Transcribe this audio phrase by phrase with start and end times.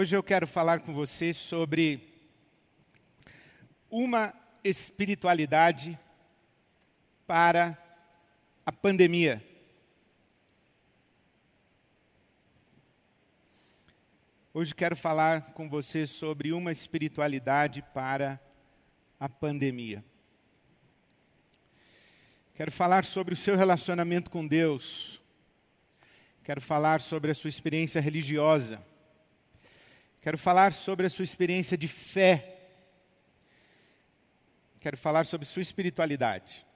[0.00, 2.00] Hoje eu quero falar com você sobre
[3.90, 4.32] uma
[4.62, 5.98] espiritualidade
[7.26, 7.76] para
[8.64, 9.44] a pandemia.
[14.54, 18.40] Hoje quero falar com você sobre uma espiritualidade para
[19.18, 20.04] a pandemia.
[22.54, 25.20] Quero falar sobre o seu relacionamento com Deus.
[26.44, 28.86] Quero falar sobre a sua experiência religiosa.
[30.28, 32.58] Quero falar sobre a sua experiência de fé.
[34.78, 36.66] Quero falar sobre sua espiritualidade.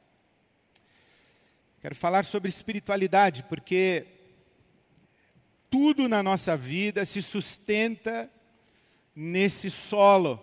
[1.82, 4.06] Quero falar sobre espiritualidade, porque
[5.68, 8.30] tudo na nossa vida se sustenta
[9.14, 10.42] nesse solo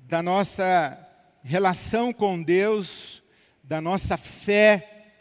[0.00, 0.98] da nossa
[1.42, 3.22] relação com Deus,
[3.62, 5.14] da nossa fé,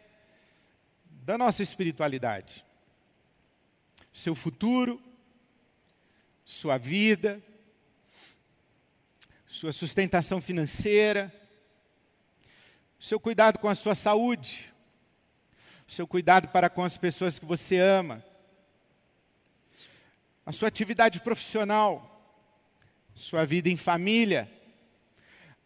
[1.10, 2.66] da nossa espiritualidade.
[4.12, 5.02] Seu futuro,
[6.46, 7.42] sua vida,
[9.48, 11.34] sua sustentação financeira,
[13.00, 14.74] seu cuidado com a sua saúde,
[15.88, 18.24] seu cuidado para com as pessoas que você ama,
[20.46, 22.10] a sua atividade profissional,
[23.16, 24.50] sua vida em família,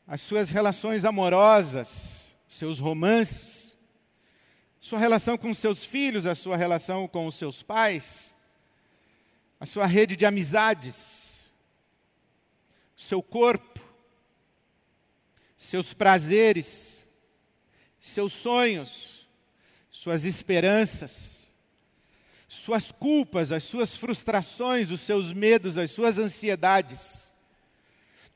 [0.06, 3.75] as suas relações amorosas, seus romances,
[4.80, 8.34] sua relação com seus filhos, a sua relação com os seus pais,
[9.59, 11.52] a sua rede de amizades,
[12.95, 13.80] seu corpo,
[15.58, 17.08] seus prazeres,
[18.00, 19.28] seus sonhos,
[19.89, 21.50] suas esperanças,
[22.47, 27.33] suas culpas, as suas frustrações, os seus medos, as suas ansiedades.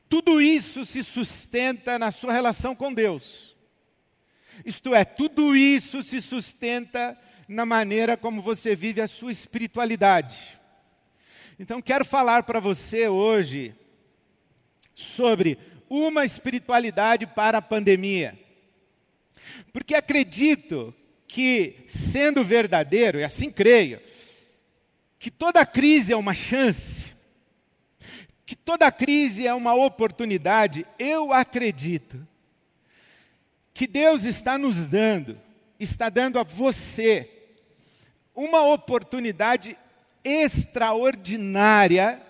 [0.08, 3.56] Tudo isso se sustenta na sua relação com Deus.
[4.66, 10.58] Isto é, tudo isso se sustenta na maneira como você vive a sua espiritualidade.
[11.58, 13.74] Então, quero falar para você hoje
[14.94, 15.58] sobre
[15.88, 18.38] uma espiritualidade para a pandemia.
[19.72, 20.94] Porque acredito
[21.28, 24.00] que, sendo verdadeiro, e assim creio,
[25.18, 27.12] que toda crise é uma chance,
[28.46, 32.26] que toda crise é uma oportunidade, eu acredito
[33.74, 35.38] que Deus está nos dando,
[35.78, 37.28] está dando a você
[38.34, 39.76] uma oportunidade
[40.24, 42.20] extraordinária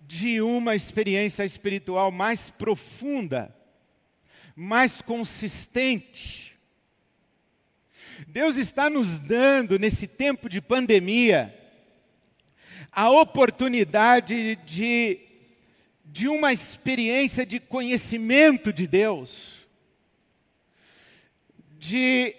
[0.00, 3.54] de uma experiência espiritual mais profunda,
[4.54, 6.54] mais consistente.
[8.28, 11.52] Deus está nos dando, nesse tempo de pandemia,
[12.92, 15.18] a oportunidade de,
[16.04, 19.56] de uma experiência de conhecimento de Deus,
[21.78, 22.36] de,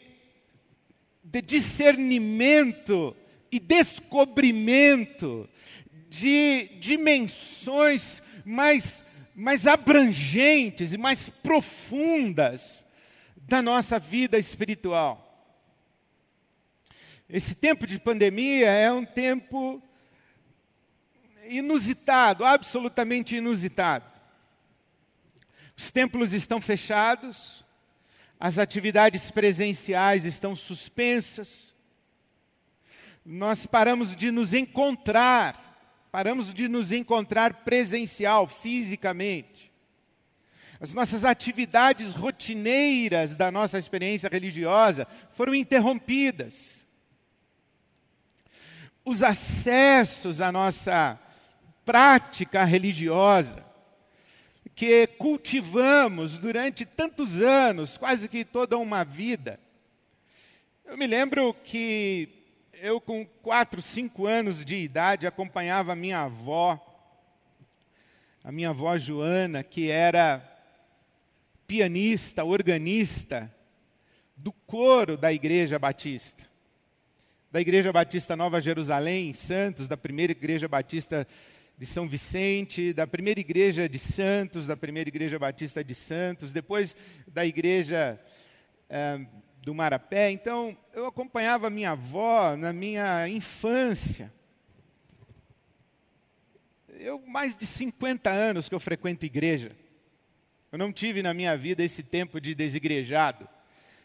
[1.24, 3.16] de discernimento
[3.56, 5.50] e descobrimento
[6.10, 12.86] de dimensões mais, mais abrangentes e mais profundas
[13.38, 15.22] da nossa vida espiritual.
[17.30, 19.82] Esse tempo de pandemia é um tempo
[21.48, 24.06] inusitado, absolutamente inusitado.
[25.78, 27.64] Os templos estão fechados,
[28.38, 31.75] as atividades presenciais estão suspensas,
[33.26, 35.60] nós paramos de nos encontrar,
[36.12, 39.72] paramos de nos encontrar presencial, fisicamente.
[40.80, 46.86] As nossas atividades rotineiras da nossa experiência religiosa foram interrompidas.
[49.04, 51.20] Os acessos à nossa
[51.84, 53.66] prática religiosa,
[54.76, 59.60] que cultivamos durante tantos anos, quase que toda uma vida.
[60.86, 62.35] Eu me lembro que
[62.82, 66.80] eu com quatro, cinco anos de idade acompanhava a minha avó,
[68.44, 70.42] a minha avó Joana, que era
[71.68, 73.54] pianista, organista
[74.36, 76.44] do coro da Igreja Batista.
[77.52, 81.28] Da Igreja Batista Nova Jerusalém, em Santos, da primeira Igreja Batista
[81.78, 86.96] de São Vicente, da primeira Igreja de Santos, da primeira Igreja Batista de Santos, depois
[87.28, 88.20] da Igreja
[88.90, 89.26] eh,
[89.66, 90.30] do Marapé.
[90.30, 94.32] Então, eu acompanhava minha avó na minha infância.
[97.00, 99.72] Eu, mais de 50 anos que eu frequento igreja.
[100.72, 103.50] Eu não tive na minha vida esse tempo de desigrejado.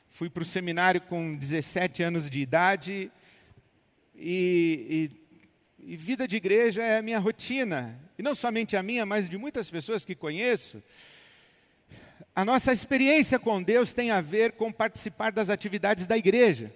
[0.09, 3.13] Fui para o seminário com 17 anos de idade
[4.17, 5.11] e,
[5.79, 8.01] e, e vida de igreja é a minha rotina.
[8.19, 10.83] E não somente a minha, mas de muitas pessoas que conheço.
[12.41, 16.73] A nossa experiência com Deus tem a ver com participar das atividades da igreja.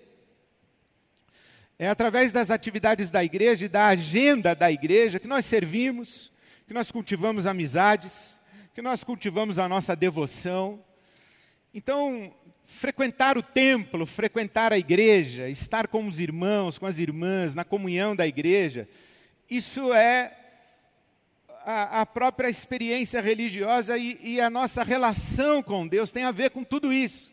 [1.79, 6.31] É através das atividades da igreja e da agenda da igreja que nós servimos,
[6.69, 8.39] que nós cultivamos amizades,
[8.75, 10.85] que nós cultivamos a nossa devoção.
[11.73, 12.31] Então,
[12.67, 18.15] frequentar o templo, frequentar a igreja, estar com os irmãos, com as irmãs, na comunhão
[18.15, 18.87] da igreja,
[19.49, 20.31] isso é
[21.65, 26.51] a, a própria experiência religiosa e, e a nossa relação com Deus tem a ver
[26.51, 27.31] com tudo isso.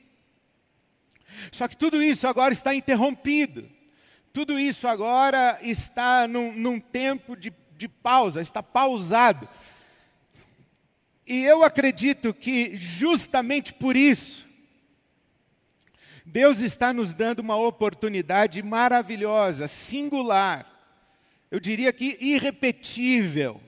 [1.52, 3.68] Só que tudo isso agora está interrompido.
[4.34, 9.48] Tudo isso agora está num, num tempo de, de pausa, está pausado.
[11.28, 14.46] E eu acredito que justamente por isso,
[16.26, 20.66] Deus está nos dando uma oportunidade maravilhosa, singular,
[21.50, 23.62] eu diria que irrepetível,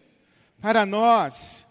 [0.63, 1.65] para nós,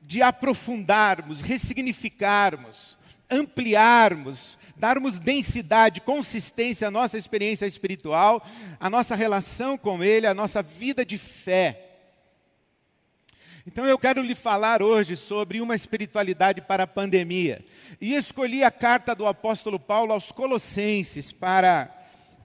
[0.00, 2.96] de aprofundarmos, ressignificarmos,
[3.30, 8.42] ampliarmos, darmos densidade, consistência à nossa experiência espiritual,
[8.80, 11.86] à nossa relação com Ele, à nossa vida de fé.
[13.66, 17.62] Então eu quero lhe falar hoje sobre uma espiritualidade para a pandemia.
[18.00, 21.94] E escolhi a carta do apóstolo Paulo aos Colossenses para,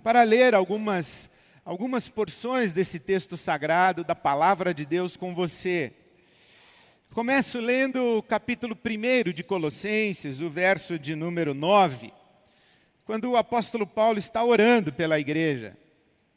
[0.03, 1.29] para ler algumas,
[1.65, 5.91] algumas porções desse texto sagrado, da palavra de Deus com você.
[7.11, 12.13] Começo lendo o capítulo 1 de Colossenses, o verso de número 9,
[13.03, 15.75] quando o apóstolo Paulo está orando pela igreja,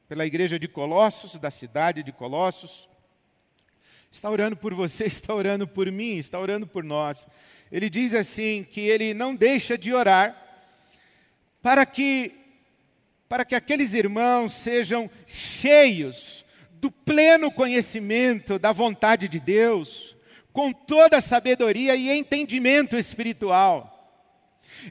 [0.09, 2.89] pela igreja de Colossos, da cidade de Colossos.
[4.11, 7.29] Está orando por você, está orando por mim, está orando por nós.
[7.71, 10.35] Ele diz assim que ele não deixa de orar
[11.61, 12.38] para que
[13.29, 20.17] para que aqueles irmãos sejam cheios do pleno conhecimento da vontade de Deus,
[20.53, 23.95] com toda sabedoria e entendimento espiritual.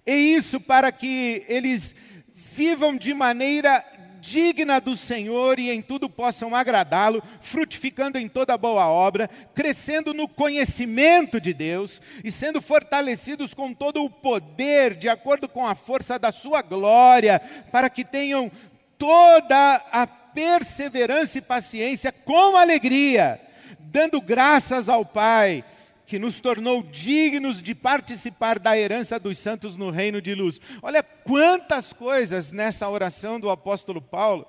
[0.05, 1.95] E isso para que eles
[2.33, 3.83] vivam de maneira
[4.21, 10.27] digna do Senhor e em tudo possam agradá-lo, frutificando em toda boa obra, crescendo no
[10.27, 16.19] conhecimento de Deus e sendo fortalecidos com todo o poder, de acordo com a força
[16.19, 17.39] da sua glória,
[17.71, 18.51] para que tenham
[18.97, 23.39] toda a perseverança e paciência com alegria,
[23.79, 25.63] dando graças ao Pai
[26.07, 30.59] que nos tornou dignos de participar da herança dos santos no reino de luz.
[30.81, 34.47] Olha quantas coisas nessa oração do apóstolo Paulo.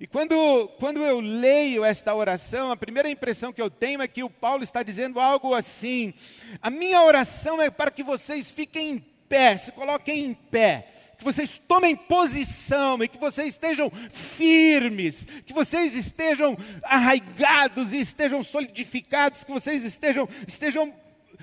[0.00, 0.34] E quando,
[0.80, 4.64] quando eu leio esta oração, a primeira impressão que eu tenho é que o Paulo
[4.64, 6.12] está dizendo algo assim:
[6.60, 8.98] a minha oração é para que vocês fiquem em
[9.28, 15.52] pé, se coloquem em pé que vocês tomem posição e que vocês estejam firmes, que
[15.52, 20.94] vocês estejam arraigados e estejam solidificados, que vocês estejam, estejam,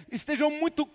[0.10, 0.88] estejam muito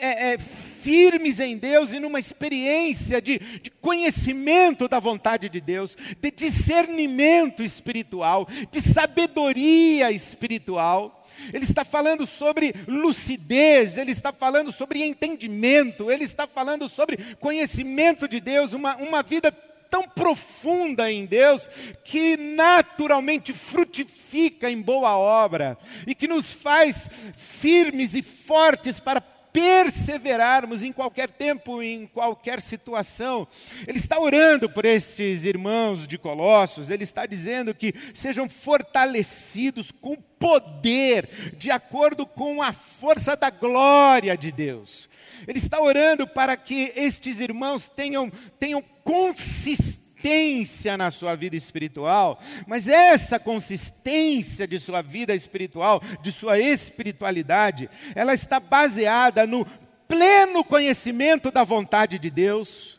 [0.00, 5.96] é, é, firmes em Deus e numa experiência de, de conhecimento da vontade de Deus,
[6.20, 11.23] de discernimento espiritual, de sabedoria espiritual.
[11.52, 18.28] Ele está falando sobre lucidez, ele está falando sobre entendimento, ele está falando sobre conhecimento
[18.28, 19.52] de Deus, uma, uma vida
[19.94, 21.68] tão profunda em Deus
[22.02, 29.20] que naturalmente frutifica em boa obra e que nos faz firmes e fortes para
[29.54, 33.46] perseverarmos em qualquer tempo, em qualquer situação.
[33.86, 40.16] Ele está orando por estes irmãos de Colossos, ele está dizendo que sejam fortalecidos com
[40.16, 45.08] poder, de acordo com a força da glória de Deus.
[45.46, 52.40] Ele está orando para que estes irmãos tenham, tenham consistência consistência na sua vida espiritual,
[52.66, 59.66] mas essa consistência de sua vida espiritual, de sua espiritualidade, ela está baseada no
[60.08, 62.98] pleno conhecimento da vontade de Deus,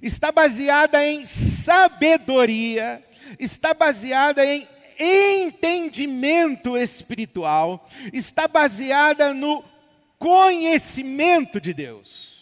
[0.00, 3.02] está baseada em sabedoria,
[3.38, 4.66] está baseada em
[4.98, 9.62] entendimento espiritual, está baseada no
[10.18, 12.39] conhecimento de Deus.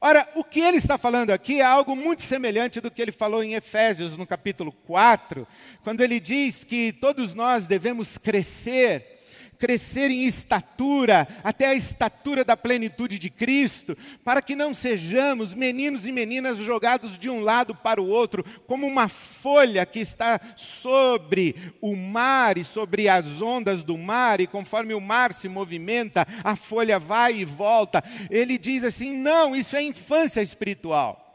[0.00, 3.42] Ora, o que ele está falando aqui é algo muito semelhante do que ele falou
[3.42, 5.46] em Efésios, no capítulo 4,
[5.82, 9.19] quando ele diz que todos nós devemos crescer
[9.60, 16.06] crescer em estatura, até a estatura da plenitude de Cristo, para que não sejamos meninos
[16.06, 21.54] e meninas jogados de um lado para o outro, como uma folha que está sobre
[21.80, 26.56] o mar e sobre as ondas do mar, e conforme o mar se movimenta, a
[26.56, 28.02] folha vai e volta.
[28.30, 31.29] Ele diz assim: não, isso é infância espiritual.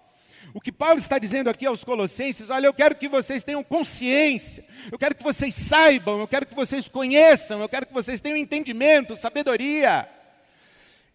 [0.55, 4.63] O que Paulo está dizendo aqui aos Colossenses, olha, eu quero que vocês tenham consciência,
[4.89, 8.37] eu quero que vocês saibam, eu quero que vocês conheçam, eu quero que vocês tenham
[8.37, 10.07] entendimento, sabedoria.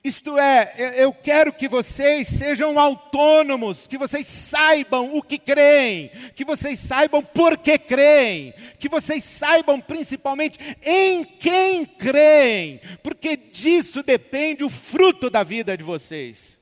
[0.05, 6.45] Isto é, eu quero que vocês sejam autônomos, que vocês saibam o que creem, que
[6.45, 14.65] vocês saibam por que creem, que vocês saibam principalmente em quem creem, porque disso depende
[14.65, 16.60] o fruto da vida de vocês.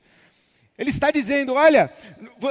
[0.79, 1.91] Ele está dizendo: olha,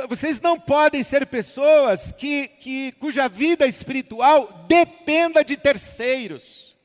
[0.06, 6.76] vocês não podem ser pessoas que, que, cuja vida espiritual dependa de terceiros.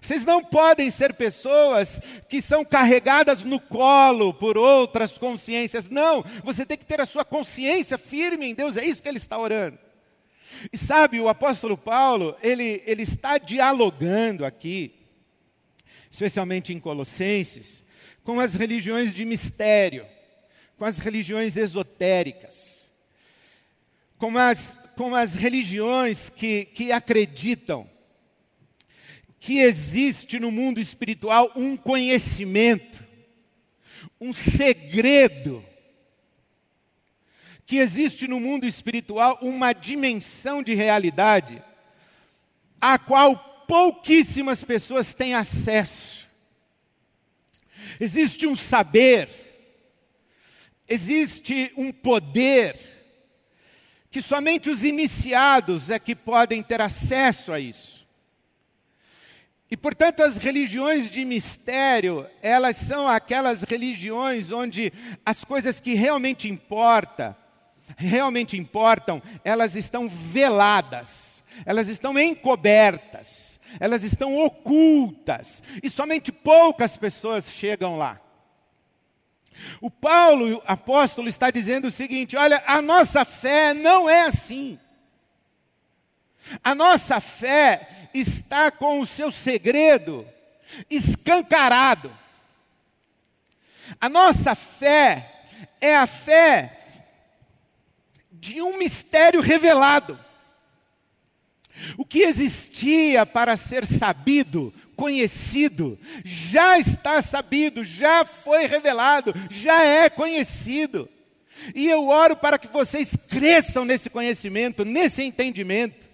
[0.00, 5.88] Vocês não podem ser pessoas que são carregadas no colo por outras consciências.
[5.88, 9.18] Não, você tem que ter a sua consciência firme em Deus, é isso que ele
[9.18, 9.78] está orando.
[10.72, 14.97] E sabe, o apóstolo Paulo, ele, ele está dialogando aqui,
[16.10, 17.82] especialmente em Colossenses,
[18.24, 20.06] com as religiões de mistério,
[20.76, 22.90] com as religiões esotéricas,
[24.18, 27.88] com as, com as religiões que, que acreditam
[29.40, 33.04] que existe no mundo espiritual um conhecimento,
[34.20, 35.64] um segredo,
[37.64, 41.62] que existe no mundo espiritual uma dimensão de realidade
[42.80, 46.26] a qual pouquíssimas pessoas têm acesso.
[48.00, 49.28] Existe um saber,
[50.88, 52.74] existe um poder,
[54.10, 57.98] que somente os iniciados é que podem ter acesso a isso.
[59.70, 64.90] E, portanto, as religiões de mistério, elas são aquelas religiões onde
[65.26, 67.36] as coisas que realmente importam,
[67.98, 73.47] realmente importam, elas estão veladas, elas estão encobertas,
[73.78, 78.20] elas estão ocultas, e somente poucas pessoas chegam lá.
[79.80, 84.78] O Paulo, apóstolo, está dizendo o seguinte: olha, a nossa fé não é assim.
[86.62, 90.26] A nossa fé está com o seu segredo
[90.88, 92.16] escancarado.
[94.00, 95.42] A nossa fé
[95.80, 96.78] é a fé
[98.30, 100.18] de um mistério revelado.
[101.96, 110.10] O que existia para ser sabido, conhecido, já está sabido, já foi revelado, já é
[110.10, 111.08] conhecido.
[111.74, 116.08] E eu oro para que vocês cresçam nesse conhecimento, nesse entendimento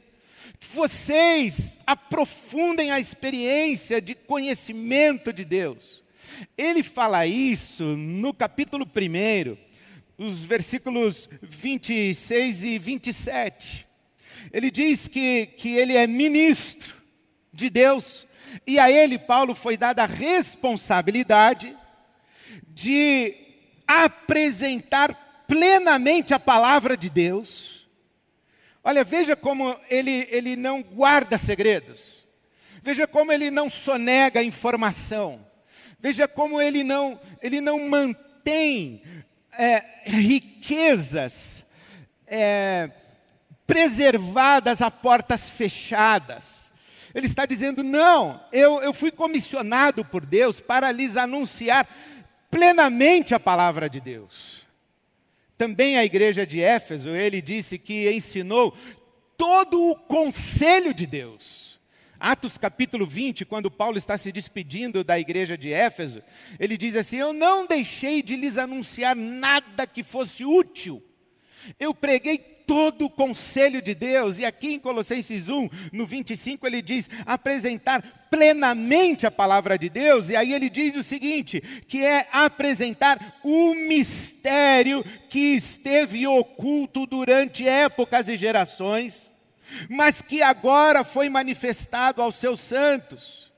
[0.72, 6.02] vocês aprofundem a experiência de conhecimento de Deus.
[6.56, 9.56] Ele fala isso no capítulo 1,
[10.18, 13.86] os versículos 26 e 27.
[14.54, 16.94] Ele diz que, que ele é ministro
[17.52, 18.26] de Deus,
[18.66, 21.76] e a ele, Paulo, foi dada a responsabilidade
[22.68, 23.34] de
[23.86, 27.74] apresentar plenamente a palavra de Deus
[28.86, 32.26] Olha, veja como ele, ele não guarda segredos.
[32.82, 35.42] Veja como ele não sonega informação.
[35.98, 39.02] Veja como ele não, ele não mantém
[39.58, 41.64] é, riquezas
[42.26, 42.90] é,
[43.66, 46.72] preservadas a portas fechadas.
[47.14, 51.88] Ele está dizendo: não, eu, eu fui comissionado por Deus para lhes anunciar
[52.50, 54.64] plenamente a palavra de Deus.
[55.56, 58.76] Também a igreja de Éfeso, ele disse que ensinou
[59.36, 61.78] todo o conselho de Deus.
[62.18, 66.22] Atos capítulo 20, quando Paulo está se despedindo da igreja de Éfeso,
[66.58, 71.02] ele diz assim: Eu não deixei de lhes anunciar nada que fosse útil.
[71.78, 74.38] Eu preguei todo o conselho de Deus.
[74.38, 80.28] E aqui em Colossenses 1, no 25, ele diz: apresentar plenamente a palavra de Deus.
[80.28, 87.66] E aí ele diz o seguinte: que é apresentar o mistério que esteve oculto durante
[87.66, 89.32] épocas e gerações,
[89.88, 93.52] mas que agora foi manifestado aos seus santos.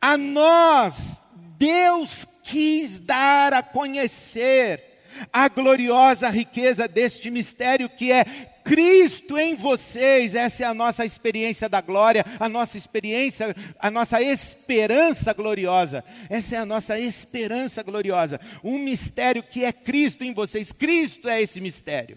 [0.00, 1.20] A nós,
[1.56, 4.93] Deus quis dar a conhecer
[5.32, 8.24] a gloriosa riqueza deste mistério que é
[8.64, 10.34] Cristo em vocês.
[10.34, 16.02] Essa é a nossa experiência da glória, a nossa experiência, a nossa esperança gloriosa.
[16.30, 18.40] Essa é a nossa esperança gloriosa.
[18.64, 20.72] Um mistério que é Cristo em vocês.
[20.72, 22.16] Cristo é esse mistério.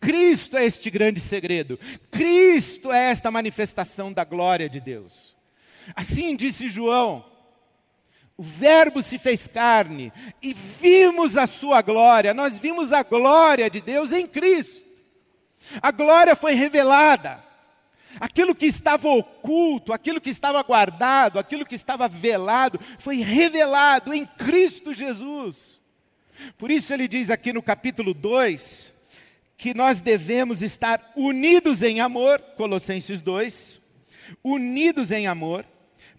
[0.00, 1.78] Cristo é este grande segredo.
[2.10, 5.36] Cristo é esta manifestação da glória de Deus.
[5.96, 7.24] Assim disse João
[8.38, 12.32] o Verbo se fez carne e vimos a sua glória.
[12.32, 14.78] Nós vimos a glória de Deus em Cristo.
[15.82, 17.44] A glória foi revelada.
[18.20, 24.24] Aquilo que estava oculto, aquilo que estava guardado, aquilo que estava velado, foi revelado em
[24.24, 25.80] Cristo Jesus.
[26.56, 28.92] Por isso ele diz aqui no capítulo 2
[29.56, 33.80] que nós devemos estar unidos em amor, Colossenses 2,
[34.44, 35.66] unidos em amor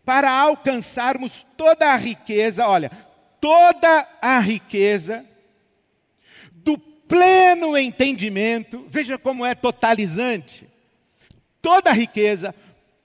[0.06, 2.92] para alcançarmos toda a riqueza, olha,
[3.40, 5.26] toda a riqueza
[6.52, 10.68] do pleno entendimento, veja como é totalizante.
[11.62, 12.56] Toda a riqueza,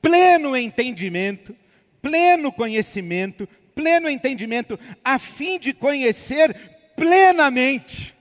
[0.00, 1.56] pleno entendimento,
[2.00, 6.54] pleno conhecimento, pleno entendimento, a fim de conhecer
[6.96, 8.13] plenamente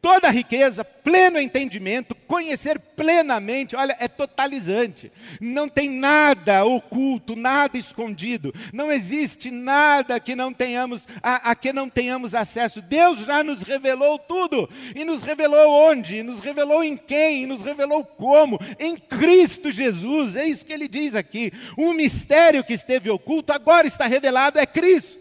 [0.00, 5.12] toda a riqueza, pleno entendimento, conhecer plenamente, olha, é totalizante.
[5.40, 8.54] Não tem nada oculto, nada escondido.
[8.72, 12.80] Não existe nada que não tenhamos a, a que não tenhamos acesso.
[12.80, 14.68] Deus já nos revelou tudo.
[14.94, 16.22] E nos revelou onde?
[16.22, 17.42] nos revelou em quem?
[17.42, 18.58] E nos revelou como?
[18.78, 20.36] Em Cristo Jesus.
[20.36, 21.52] É isso que ele diz aqui.
[21.76, 25.19] O mistério que esteve oculto agora está revelado é Cristo.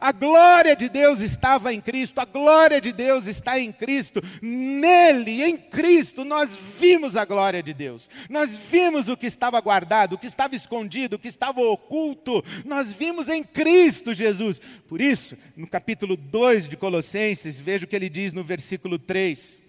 [0.00, 4.22] A glória de Deus estava em Cristo, a glória de Deus está em Cristo.
[4.42, 8.08] Nele, em Cristo, nós vimos a glória de Deus.
[8.28, 12.44] Nós vimos o que estava guardado, o que estava escondido, o que estava oculto.
[12.64, 14.60] Nós vimos em Cristo Jesus.
[14.88, 19.60] Por isso, no capítulo 2 de Colossenses, veja o que ele diz no versículo 3.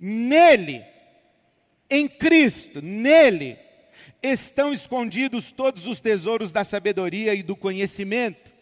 [0.00, 0.82] Nele,
[1.90, 3.56] em Cristo, nele,
[4.22, 8.57] estão escondidos todos os tesouros da sabedoria e do conhecimento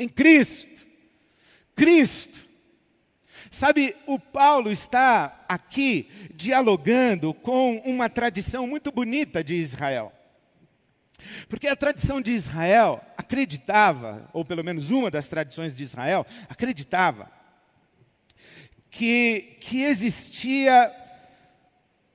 [0.00, 0.86] em Cristo.
[1.76, 2.48] Cristo.
[3.50, 10.10] Sabe, o Paulo está aqui dialogando com uma tradição muito bonita de Israel.
[11.50, 17.30] Porque a tradição de Israel acreditava, ou pelo menos uma das tradições de Israel, acreditava
[18.90, 20.90] que, que existia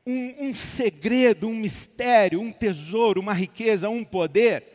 [0.03, 4.74] um, um segredo, um mistério, um tesouro, uma riqueza, um poder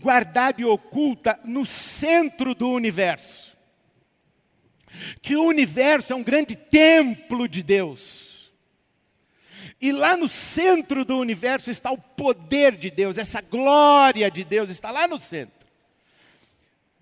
[0.00, 3.56] guardada e oculta no centro do universo.
[5.20, 8.50] Que o universo é um grande templo de Deus.
[9.80, 14.70] E lá no centro do universo está o poder de Deus, essa glória de Deus
[14.70, 15.57] está lá no centro.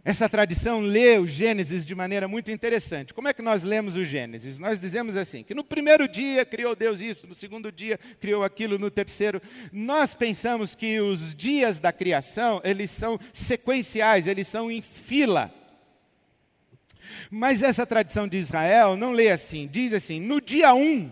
[0.06, 3.12] Essa tradição lê o Gênesis de maneira muito interessante.
[3.12, 4.56] Como é que nós lemos o Gênesis?
[4.56, 8.78] Nós dizemos assim: que no primeiro dia criou Deus isso, no segundo dia criou aquilo,
[8.78, 9.42] no terceiro.
[9.72, 15.52] Nós pensamos que os dias da criação, eles são sequenciais, eles são em fila.
[17.28, 21.10] Mas essa tradição de Israel não lê assim, diz assim: no dia um,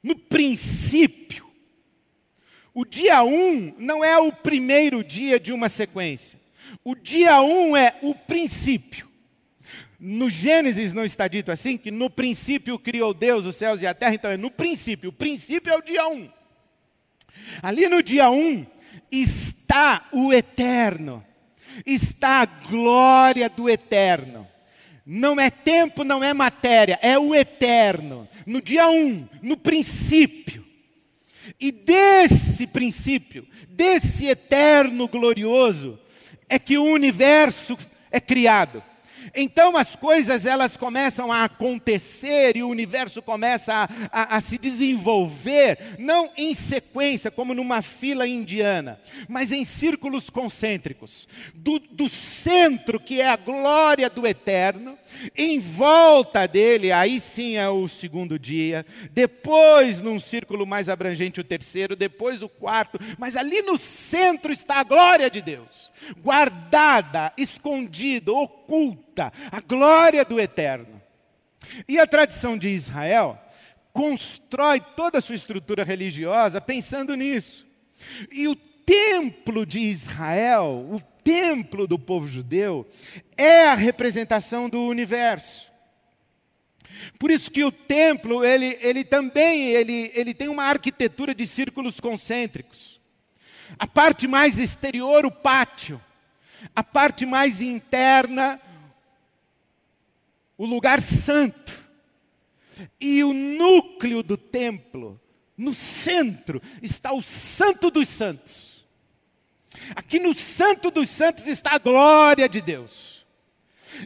[0.00, 1.44] no princípio.
[2.72, 6.43] O dia um não é o primeiro dia de uma sequência.
[6.84, 9.08] O dia 1 um é o princípio.
[9.98, 13.94] No Gênesis não está dito assim, que no princípio criou Deus os céus e a
[13.94, 15.08] terra, então é no princípio.
[15.08, 16.12] O princípio é o dia 1.
[16.12, 16.30] Um.
[17.62, 18.66] Ali no dia 1 um,
[19.10, 21.24] está o eterno,
[21.86, 24.46] está a glória do eterno.
[25.06, 28.28] Não é tempo, não é matéria, é o eterno.
[28.46, 30.64] No dia 1, um, no princípio.
[31.58, 35.98] E desse princípio, desse eterno glorioso,
[36.48, 37.76] é que o universo
[38.10, 38.82] é criado.
[39.34, 44.58] Então as coisas elas começam a acontecer e o universo começa a, a, a, se
[44.58, 51.28] desenvolver, não em sequência, como numa fila indiana, mas em círculos concêntricos.
[51.54, 54.98] Do, do centro, que é a glória do eterno,
[55.36, 61.44] em volta dele, aí sim é o segundo dia, depois, num círculo mais abrangente, o
[61.44, 68.32] terceiro, depois o quarto, mas ali no centro está a glória de Deus, guardada, escondida,
[68.32, 71.02] oculta, a glória do eterno.
[71.88, 73.38] E a tradição de Israel
[73.92, 77.64] constrói toda a sua estrutura religiosa pensando nisso.
[78.30, 82.86] E o templo de Israel, o templo do povo judeu,
[83.36, 85.72] é a representação do universo.
[87.18, 91.98] Por isso que o templo, ele, ele também ele, ele tem uma arquitetura de círculos
[91.98, 93.00] concêntricos.
[93.78, 96.00] A parte mais exterior, o pátio.
[96.76, 98.60] A parte mais interna,
[100.56, 101.84] o lugar santo.
[103.00, 105.20] E o núcleo do templo,
[105.56, 108.73] no centro, está o Santo dos Santos
[109.94, 113.24] Aqui no Santo dos Santos está a glória de Deus.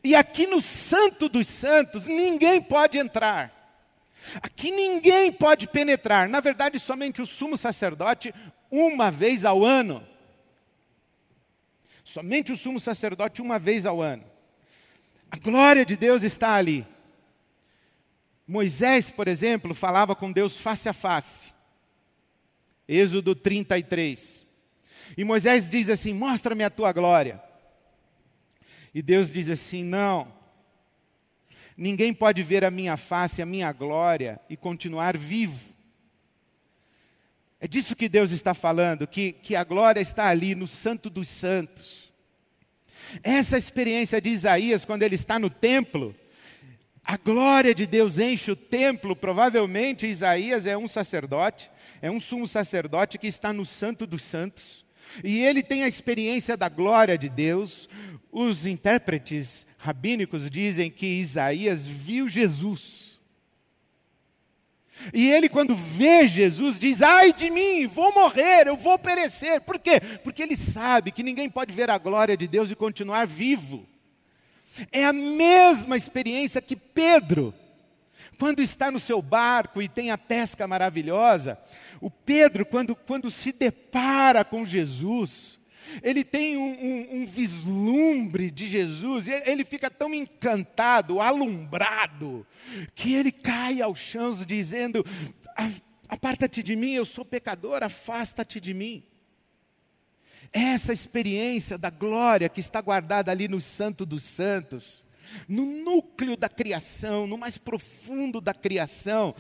[0.02, 3.52] E aqui no Santo dos Santos ninguém pode entrar.
[4.42, 6.28] Aqui ninguém pode penetrar.
[6.28, 8.34] Na verdade, somente o sumo sacerdote,
[8.70, 10.06] uma vez ao ano.
[12.04, 14.24] Somente o sumo sacerdote, uma vez ao ano.
[15.30, 16.86] A glória de Deus está ali.
[18.46, 21.52] Moisés, por exemplo, falava com Deus face a face.
[22.88, 24.47] Êxodo 33.
[25.16, 27.42] E Moisés diz assim: Mostra-me a tua glória.
[28.94, 30.32] E Deus diz assim: Não,
[31.76, 35.76] ninguém pode ver a minha face, a minha glória e continuar vivo.
[37.60, 41.26] É disso que Deus está falando, que, que a glória está ali no Santo dos
[41.26, 42.08] Santos.
[43.22, 46.14] Essa experiência de Isaías, quando ele está no templo,
[47.02, 49.16] a glória de Deus enche o templo.
[49.16, 51.70] Provavelmente Isaías é um sacerdote,
[52.02, 54.84] é um sumo sacerdote que está no Santo dos Santos.
[55.22, 57.88] E ele tem a experiência da glória de Deus.
[58.30, 63.08] Os intérpretes rabínicos dizem que Isaías viu Jesus.
[65.12, 69.60] E ele, quando vê Jesus, diz: Ai de mim, vou morrer, eu vou perecer.
[69.60, 70.00] Por quê?
[70.24, 73.86] Porque ele sabe que ninguém pode ver a glória de Deus e continuar vivo.
[74.92, 77.54] É a mesma experiência que Pedro,
[78.38, 81.58] quando está no seu barco e tem a pesca maravilhosa,
[82.00, 85.58] o Pedro, quando, quando se depara com Jesus,
[86.02, 92.46] ele tem um, um, um, vislumbre de Jesus, ele fica tão encantado, alumbrado,
[92.94, 95.04] que ele cai ao chão dizendo:
[96.08, 99.02] Aparta-te de mim, eu sou pecador, afasta-te de mim.
[100.52, 105.04] Essa experiência da glória que está guardada ali no Santo dos Santos,
[105.46, 109.34] no núcleo da criação, no mais profundo da criação.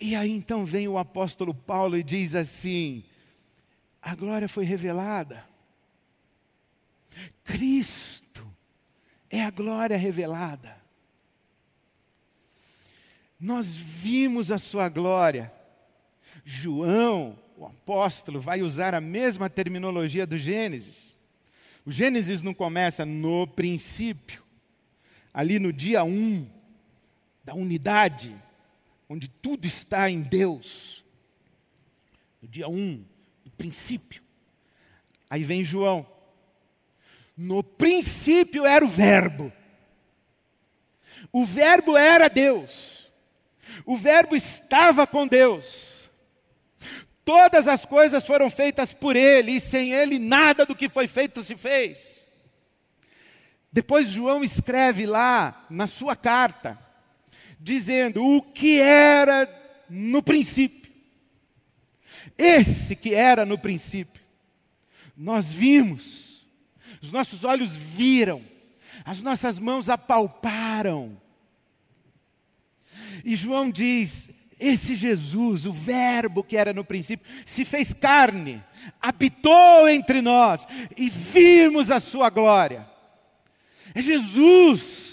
[0.00, 3.04] E aí então vem o apóstolo Paulo e diz assim:
[4.00, 5.44] a glória foi revelada.
[7.42, 8.46] Cristo
[9.30, 10.76] é a glória revelada.
[13.38, 15.52] Nós vimos a sua glória.
[16.44, 21.16] João, o apóstolo, vai usar a mesma terminologia do Gênesis.
[21.84, 24.42] O Gênesis não começa no princípio,
[25.32, 26.50] ali no dia 1 um,
[27.44, 28.34] da unidade,
[29.08, 31.04] onde tudo está em Deus.
[32.40, 33.04] No dia 1, um,
[33.44, 34.22] no princípio.
[35.28, 36.06] Aí vem João.
[37.36, 39.52] No princípio era o Verbo.
[41.32, 43.10] O Verbo era Deus.
[43.84, 46.10] O Verbo estava com Deus.
[47.24, 51.42] Todas as coisas foram feitas por Ele, e sem Ele nada do que foi feito
[51.42, 52.26] se fez.
[53.72, 56.78] Depois João escreve lá na sua carta,
[57.66, 59.48] dizendo o que era
[59.90, 60.88] no princípio.
[62.38, 64.22] Esse que era no princípio.
[65.16, 66.26] Nós vimos
[67.02, 68.42] os nossos olhos viram,
[69.04, 71.20] as nossas mãos apalparam.
[73.24, 78.62] E João diz: esse Jesus, o Verbo que era no princípio, se fez carne,
[79.00, 82.86] habitou entre nós e vimos a sua glória.
[83.94, 85.05] É Jesus.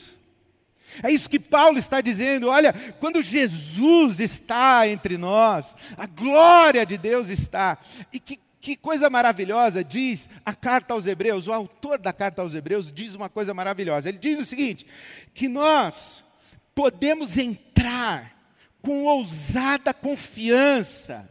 [1.01, 2.49] É isso que Paulo está dizendo.
[2.49, 7.77] Olha, quando Jesus está entre nós, a glória de Deus está.
[8.11, 12.55] E que que coisa maravilhosa diz a carta aos Hebreus, o autor da carta aos
[12.55, 14.07] Hebreus diz uma coisa maravilhosa.
[14.07, 14.87] Ele diz o seguinte:
[15.33, 16.23] que nós
[16.73, 18.33] podemos entrar
[18.81, 21.29] com ousada confiança.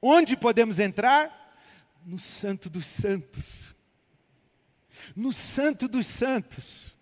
[0.00, 1.28] Onde podemos entrar?
[2.06, 3.74] No Santo dos Santos.
[5.16, 6.93] No Santo dos Santos.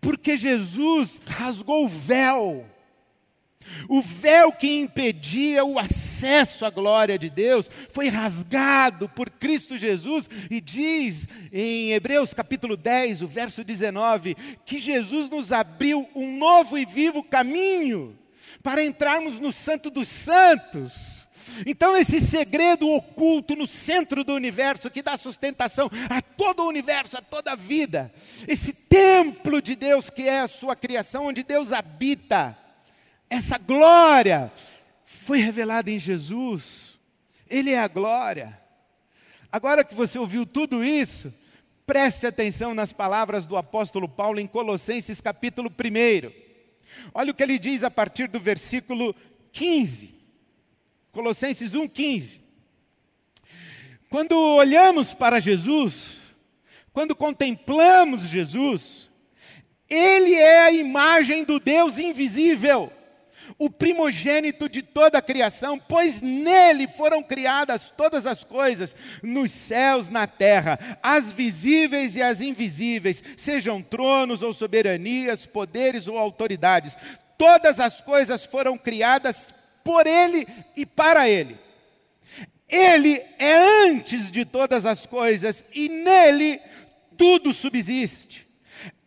[0.00, 2.66] Porque Jesus rasgou o véu
[3.88, 10.28] o véu que impedia o acesso à glória de Deus foi rasgado por Cristo Jesus
[10.50, 16.78] e diz em Hebreus capítulo 10, o verso 19, que Jesus nos abriu um novo
[16.78, 18.16] e vivo caminho
[18.62, 21.21] para entrarmos no Santo dos Santos.
[21.66, 27.16] Então, esse segredo oculto no centro do universo, que dá sustentação a todo o universo,
[27.16, 28.12] a toda a vida,
[28.46, 32.56] esse templo de Deus que é a sua criação, onde Deus habita,
[33.28, 34.52] essa glória
[35.04, 36.98] foi revelada em Jesus.
[37.48, 38.58] Ele é a glória.
[39.50, 41.32] Agora que você ouviu tudo isso,
[41.86, 46.30] preste atenção nas palavras do apóstolo Paulo em Colossenses capítulo 1.
[47.12, 49.14] Olha o que ele diz a partir do versículo
[49.52, 50.21] 15.
[51.12, 52.40] Colossenses 1,15.
[54.10, 56.18] Quando olhamos para Jesus,
[56.92, 59.10] quando contemplamos Jesus,
[59.88, 62.90] Ele é a imagem do Deus invisível
[63.58, 70.08] o primogênito de toda a criação, pois nele foram criadas todas as coisas, nos céus,
[70.08, 76.96] na terra, as visíveis e as invisíveis, sejam tronos ou soberanias, poderes ou autoridades.
[77.38, 81.56] Todas as coisas foram criadas por ele e para ele.
[82.68, 86.58] Ele é antes de todas as coisas e nele
[87.18, 88.42] tudo subsiste.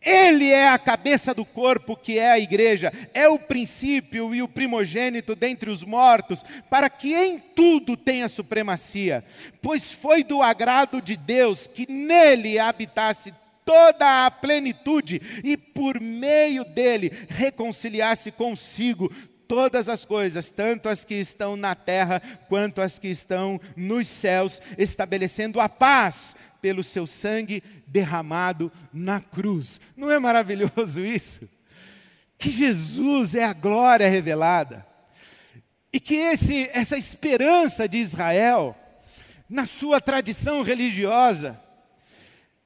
[0.06, 4.48] Ele é a cabeça do corpo, que é a igreja, é o princípio e o
[4.48, 9.24] primogênito dentre os mortos, para que em tudo tenha supremacia.
[9.64, 13.34] Pois foi do agrado de Deus que nele habitasse
[13.66, 19.12] toda a plenitude e por meio dele reconciliasse consigo
[19.48, 24.62] todas as coisas, tanto as que estão na terra quanto as que estão nos céus,
[24.78, 29.80] estabelecendo a paz pelo seu sangue derramado na cruz.
[29.96, 31.48] Não é maravilhoso isso?
[32.38, 34.86] Que Jesus é a glória revelada.
[35.94, 38.76] E que esse, essa esperança de Israel,
[39.50, 41.60] na sua tradição religiosa,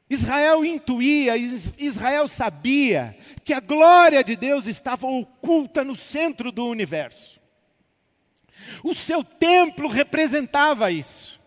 [0.09, 7.39] Israel intuía, Israel sabia que a glória de Deus estava oculta no centro do universo.
[8.83, 11.39] O seu templo representava isso.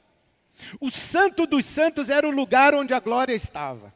[0.80, 3.92] O Santo dos Santos era o lugar onde a glória estava.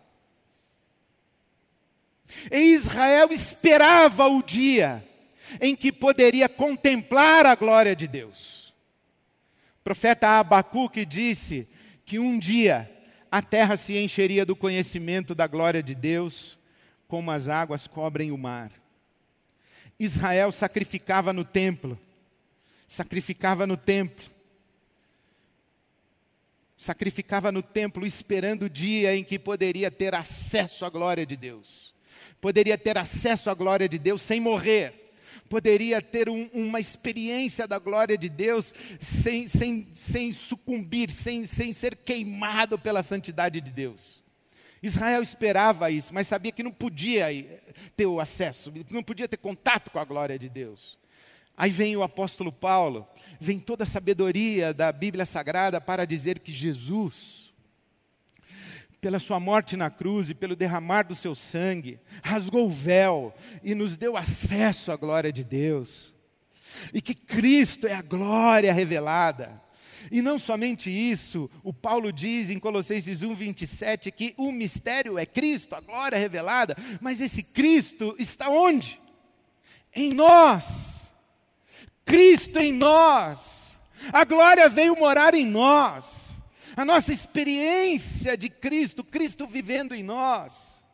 [2.50, 5.04] E Israel esperava o dia
[5.60, 8.74] em que poderia contemplar a glória de Deus.
[9.80, 11.68] O profeta Abacuque disse
[12.04, 12.90] que um dia
[13.36, 16.58] a terra se encheria do conhecimento da glória de Deus,
[17.06, 18.72] como as águas cobrem o mar.
[20.00, 22.00] Israel sacrificava no templo,
[22.88, 24.24] sacrificava no templo,
[26.78, 31.92] sacrificava no templo, esperando o dia em que poderia ter acesso à glória de Deus,
[32.40, 35.05] poderia ter acesso à glória de Deus sem morrer
[35.48, 41.72] poderia ter um, uma experiência da glória de Deus sem, sem, sem sucumbir, sem, sem
[41.72, 44.22] ser queimado pela santidade de Deus.
[44.82, 47.26] Israel esperava isso, mas sabia que não podia
[47.96, 50.98] ter o acesso, não podia ter contato com a glória de Deus.
[51.56, 53.06] Aí vem o apóstolo Paulo,
[53.40, 57.45] vem toda a sabedoria da Bíblia Sagrada para dizer que Jesus,
[59.06, 63.72] pela sua morte na cruz e pelo derramar do seu sangue, rasgou o véu e
[63.72, 66.12] nos deu acesso à glória de Deus.
[66.92, 69.62] E que Cristo é a glória revelada.
[70.10, 75.76] E não somente isso, o Paulo diz em Colossenses 1:27 que o mistério é Cristo,
[75.76, 78.98] a glória revelada, mas esse Cristo está onde?
[79.94, 81.06] Em nós.
[82.04, 83.76] Cristo em nós.
[84.12, 86.25] A glória veio morar em nós
[86.76, 90.84] a nossa experiência de Cristo, Cristo vivendo em nós.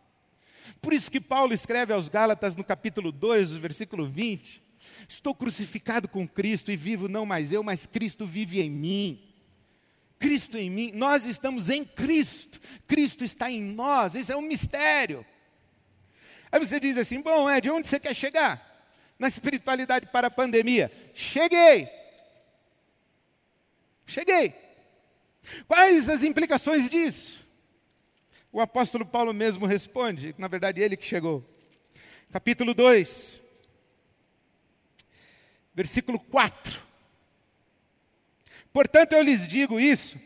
[0.80, 4.62] Por isso que Paulo escreve aos Gálatas no capítulo 2, versículo 20:
[5.08, 9.28] Estou crucificado com Cristo e vivo não mais eu, mas Cristo vive em mim.
[10.20, 15.26] Cristo em mim, nós estamos em Cristo, Cristo está em nós, isso é um mistério.
[16.52, 18.70] Aí você diz assim: bom, de onde você quer chegar?
[19.18, 20.90] Na espiritualidade para a pandemia.
[21.12, 21.88] Cheguei.
[24.06, 24.71] Cheguei.
[25.66, 27.42] Quais as implicações disso?
[28.52, 31.44] O apóstolo Paulo mesmo responde, na verdade ele que chegou.
[32.30, 33.40] Capítulo 2,
[35.74, 36.80] versículo 4.
[38.72, 40.18] Portanto, eu lhes digo isso,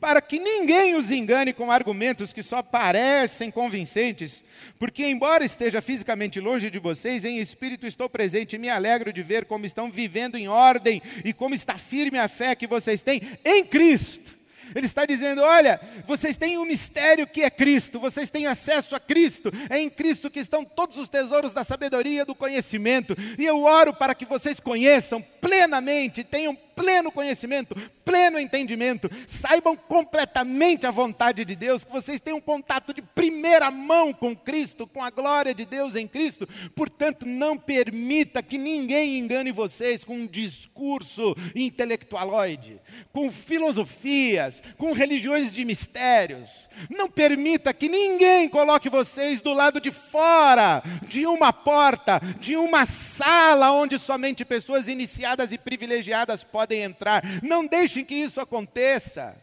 [0.00, 4.44] para que ninguém os engane com argumentos que só parecem convincentes,
[4.78, 9.22] porque, embora esteja fisicamente longe de vocês, em espírito estou presente e me alegro de
[9.22, 13.22] ver como estão vivendo em ordem e como está firme a fé que vocês têm
[13.44, 14.43] em Cristo.
[14.74, 19.00] Ele está dizendo: olha, vocês têm um mistério que é Cristo, vocês têm acesso a
[19.00, 23.62] Cristo, é em Cristo que estão todos os tesouros da sabedoria, do conhecimento, e eu
[23.62, 31.44] oro para que vocês conheçam plenamente, tenham pleno conhecimento, pleno entendimento, saibam completamente a vontade
[31.44, 35.64] de Deus, que vocês tenham contato de primeira mão com Cristo, com a glória de
[35.64, 36.48] Deus em Cristo.
[36.74, 42.80] Portanto, não permita que ninguém engane vocês com um discurso intelectualoide,
[43.12, 46.68] com filosofias, com religiões de mistérios.
[46.90, 52.84] Não permita que ninguém coloque vocês do lado de fora de uma porta, de uma
[52.84, 57.22] sala onde somente pessoas iniciadas e privilegiadas podem podem entrar.
[57.42, 59.36] Não deixem que isso aconteça.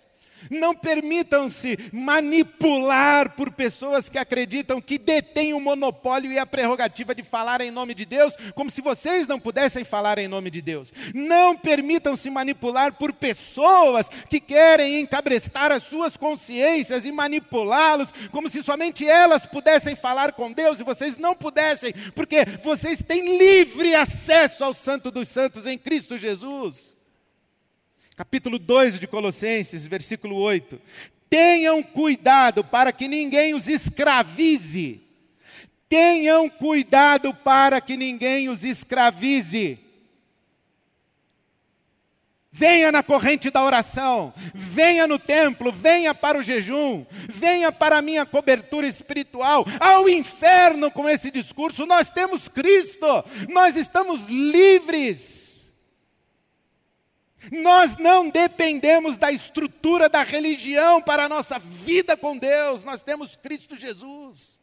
[0.50, 7.24] Não permitam-se manipular por pessoas que acreditam que detêm o monopólio e a prerrogativa de
[7.24, 10.92] falar em nome de Deus, como se vocês não pudessem falar em nome de Deus.
[11.14, 18.64] Não permitam-se manipular por pessoas que querem encabrestar as suas consciências e manipulá-los, como se
[18.64, 24.64] somente elas pudessem falar com Deus e vocês não pudessem, porque vocês têm livre acesso
[24.64, 27.01] ao Santo dos Santos em Cristo Jesus
[28.22, 30.80] capítulo 2 de Colossenses, versículo 8.
[31.28, 35.02] Tenham cuidado para que ninguém os escravize.
[35.90, 39.80] Tenham cuidado para que ninguém os escravize.
[42.52, 48.02] Venha na corrente da oração, venha no templo, venha para o jejum, venha para a
[48.04, 51.88] minha cobertura espiritual, ao inferno com esse discurso.
[51.88, 53.08] Nós temos Cristo,
[53.50, 55.41] nós estamos livres.
[57.50, 63.36] Nós não dependemos da estrutura da religião para a nossa vida com Deus, nós temos
[63.36, 64.60] Cristo Jesus.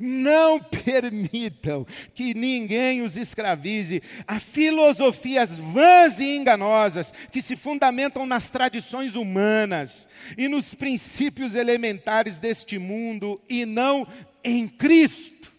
[0.00, 8.48] Não permitam que ninguém os escravize a filosofias vãs e enganosas que se fundamentam nas
[8.48, 14.06] tradições humanas e nos princípios elementares deste mundo e não
[14.42, 15.52] em Cristo.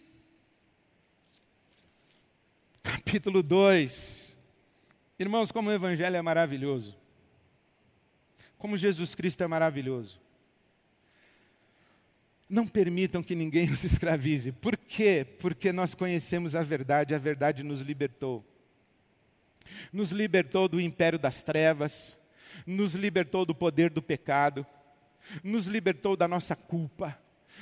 [2.82, 4.27] Capítulo 2.
[5.18, 6.96] Irmãos, como o Evangelho é maravilhoso.
[8.56, 10.20] Como Jesus Cristo é maravilhoso.
[12.48, 14.52] Não permitam que ninguém os escravize.
[14.52, 15.26] Por quê?
[15.40, 18.44] Porque nós conhecemos a verdade, a verdade nos libertou.
[19.92, 22.16] Nos libertou do império das trevas,
[22.64, 24.64] nos libertou do poder do pecado,
[25.42, 27.18] nos libertou da nossa culpa,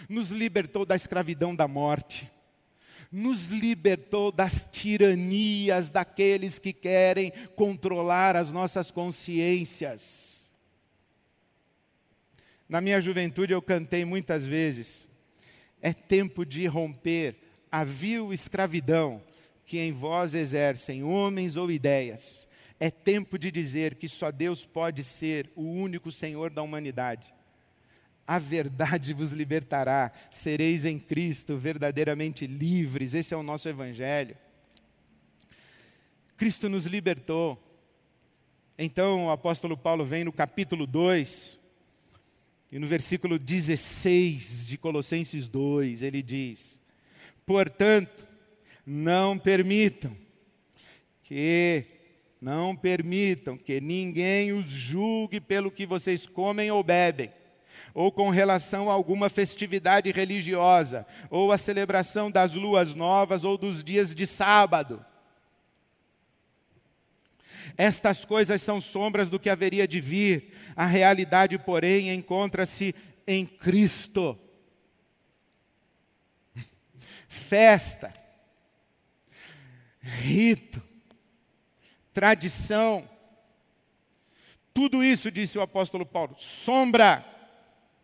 [0.08, 2.30] nos libertou da escravidão da morte,
[3.10, 10.36] nos libertou das tiranias daqueles que querem controlar as nossas consciências
[12.68, 15.08] na minha juventude eu cantei muitas vezes:
[15.80, 17.36] é tempo de romper
[17.70, 19.22] a vil escravidão
[19.64, 22.46] que em vós exercem homens ou ideias.
[22.78, 27.32] É tempo de dizer que só Deus pode ser o único Senhor da humanidade.
[28.26, 33.14] A verdade vos libertará, sereis em Cristo verdadeiramente livres.
[33.14, 34.36] Esse é o nosso Evangelho.
[36.36, 37.62] Cristo nos libertou.
[38.78, 41.58] Então o apóstolo Paulo vem no capítulo 2,
[42.70, 46.80] e no versículo 16 de Colossenses 2, ele diz:
[47.46, 48.26] Portanto,
[48.84, 50.14] não permitam
[51.22, 51.84] que
[52.40, 57.30] não permitam que ninguém os julgue pelo que vocês comem ou bebem,
[57.96, 63.82] ou com relação a alguma festividade religiosa, ou a celebração das luas novas ou dos
[63.82, 65.02] dias de sábado.
[67.74, 72.94] Estas coisas são sombras do que haveria de vir, a realidade, porém, encontra-se
[73.26, 74.38] em Cristo.
[77.26, 78.12] Festa,
[80.02, 80.82] rito,
[82.12, 83.08] tradição,
[84.74, 87.24] tudo isso, disse o apóstolo Paulo, sombra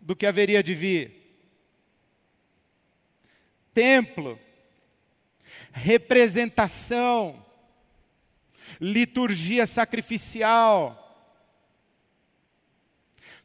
[0.02, 1.22] do que haveria de vir.
[3.72, 4.38] Templo,
[5.72, 7.42] representação,
[8.80, 10.98] liturgia sacrificial.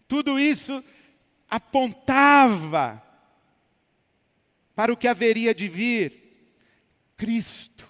[0.08, 0.84] Tudo isso
[1.50, 3.02] apontava
[4.76, 6.12] para o que haveria de vir
[7.15, 7.88] Cristo.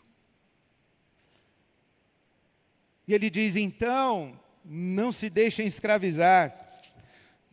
[3.08, 6.67] E ele diz: então, não se deixem escravizar.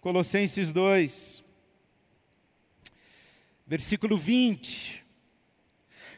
[0.04, 1.42] Colossenses 2,
[3.66, 5.02] versículo 20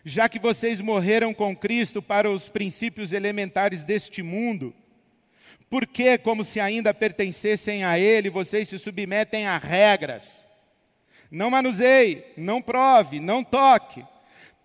[0.05, 4.75] já que vocês morreram com Cristo para os princípios elementares deste mundo,
[5.71, 10.45] por que, como se ainda pertencessem a Ele, vocês se submetem a regras?
[11.31, 14.05] Não manuseie, não prove, não toque.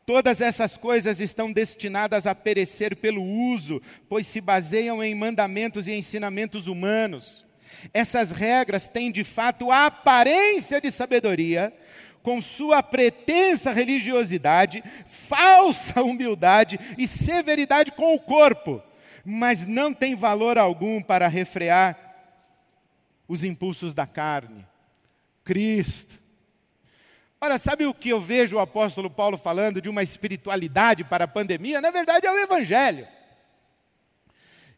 [0.04, 3.80] Todas essas coisas estão destinadas a perecer pelo uso,
[4.10, 7.46] pois se baseiam em mandamentos e ensinamentos humanos.
[7.94, 11.74] Essas regras têm de fato a aparência de sabedoria,
[12.24, 18.82] com sua pretensa religiosidade, falsa humildade e severidade com o corpo,
[19.26, 21.98] mas não tem valor algum para refrear
[23.28, 24.66] os impulsos da carne.
[25.44, 26.22] Cristo.
[27.40, 31.28] Olha, sabe o que eu vejo o apóstolo Paulo falando de uma espiritualidade para a
[31.28, 31.82] pandemia?
[31.82, 33.08] Na verdade, é o Evangelho.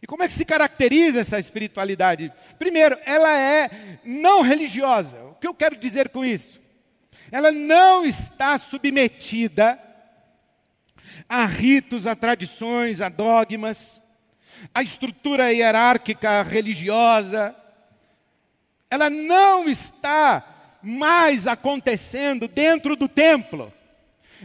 [0.03, 2.31] E como é que se caracteriza essa espiritualidade?
[2.59, 3.71] Primeiro, ela é
[4.03, 5.17] não religiosa.
[5.31, 6.61] O que eu quero dizer com isso?
[7.33, 9.79] ela não está submetida
[11.27, 13.99] a ritos, a tradições, a dogmas,
[14.71, 17.55] a estrutura hierárquica religiosa.
[18.87, 23.73] Ela não está mais acontecendo dentro do templo.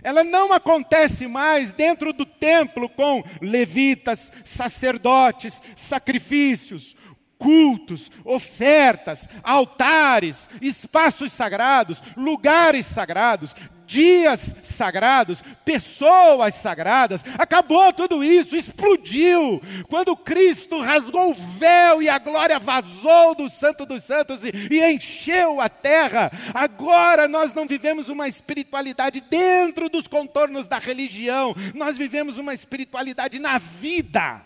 [0.03, 6.97] Ela não acontece mais dentro do templo com levitas, sacerdotes, sacrifícios,
[7.39, 13.55] cultos, ofertas, altares, espaços sagrados, lugares sagrados,
[13.87, 17.25] dias sagrados, pessoas sagradas.
[17.39, 19.63] Acabou tudo isso, explodiu.
[19.89, 24.93] Quando Cristo rasgou o véu e a glória vazou do Santo dos Santos e, e
[24.93, 31.97] encheu a terra, agora nós não vivemos uma espiritualidade dentro dos contornos da religião, nós
[31.97, 34.43] vivemos uma espiritualidade na vida.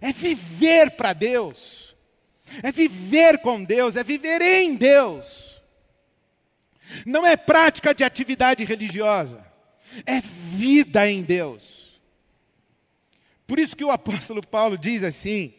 [0.00, 1.83] É viver para Deus
[2.62, 5.62] é viver com Deus, é viver em Deus.
[7.06, 9.44] Não é prática de atividade religiosa,
[10.04, 12.00] é vida em Deus.
[13.46, 15.52] Por isso que o apóstolo Paulo diz assim: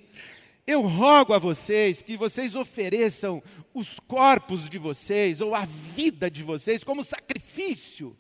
[0.65, 3.41] Eu rogo a vocês que vocês ofereçam
[3.73, 8.17] os corpos de vocês, ou a vida de vocês, como sacrifício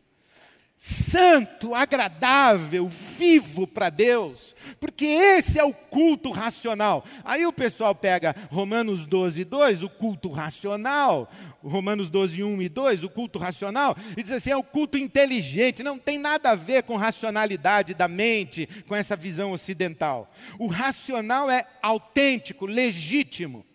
[0.85, 7.03] santo, agradável, vivo para Deus, porque esse é o culto racional.
[7.23, 11.31] Aí o pessoal pega Romanos 12, 2, o culto racional,
[11.63, 15.81] Romanos 12, 1 e 2, o culto racional, e diz assim: é o culto inteligente,
[15.81, 20.31] não tem nada a ver com racionalidade da mente, com essa visão ocidental.
[20.59, 23.65] O racional é autêntico, legítimo,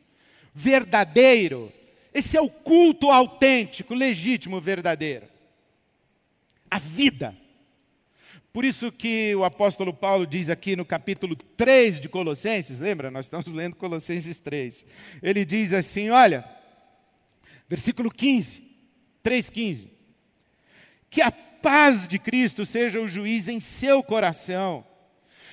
[0.54, 1.72] verdadeiro.
[2.14, 5.29] Esse é o culto autêntico, legítimo, verdadeiro
[6.70, 7.36] a vida.
[8.52, 13.10] Por isso que o apóstolo Paulo diz aqui no capítulo 3 de Colossenses, lembra?
[13.10, 14.84] Nós estamos lendo Colossenses 3.
[15.22, 16.44] Ele diz assim: olha,
[17.68, 18.62] versículo 15,
[19.24, 19.88] 3,15.
[21.08, 24.84] Que a paz de Cristo seja o juiz em seu coração,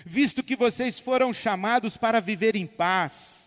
[0.06, 3.47] visto que vocês foram chamados para viver em paz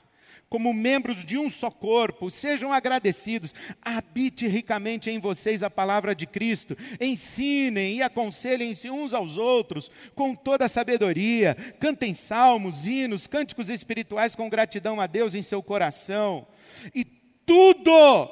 [0.51, 6.27] como membros de um só corpo, sejam agradecidos, habite ricamente em vocês a palavra de
[6.27, 13.71] Cristo, ensinem e aconselhem-se uns aos outros com toda a sabedoria, cantem salmos, hinos, cânticos
[13.71, 16.45] espirituais com gratidão a Deus em seu coração,
[16.93, 18.29] e tudo,